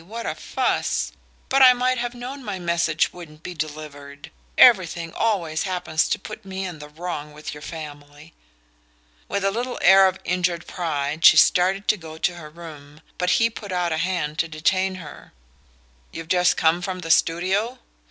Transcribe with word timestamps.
What 0.03 0.25
a 0.25 0.33
fuss! 0.33 1.11
But 1.47 1.61
I 1.61 1.73
might 1.73 1.99
have 1.99 2.15
known 2.15 2.43
my 2.43 2.57
message 2.57 3.13
wouldn't 3.13 3.43
be 3.43 3.53
delivered. 3.53 4.31
Everything 4.57 5.13
always 5.13 5.61
happens 5.61 6.09
to 6.09 6.17
put 6.17 6.43
me 6.43 6.65
in 6.65 6.79
the 6.79 6.89
wrong 6.89 7.33
with 7.33 7.53
your 7.53 7.61
family." 7.61 8.33
With 9.29 9.43
a 9.43 9.51
little 9.51 9.77
air 9.83 10.07
of 10.07 10.17
injured 10.23 10.65
pride 10.65 11.23
she 11.23 11.37
started 11.37 11.87
to 11.87 11.97
go 11.97 12.17
to 12.17 12.33
her 12.37 12.49
room; 12.49 13.01
but 13.19 13.29
he 13.37 13.47
put 13.51 13.71
out 13.71 13.91
a 13.91 13.97
hand 13.97 14.39
to 14.39 14.47
detain 14.47 14.95
her. 14.95 15.33
"You've 16.11 16.29
just 16.29 16.57
come 16.57 16.81
from 16.81 17.01
the 17.01 17.11
studio?" 17.11 17.77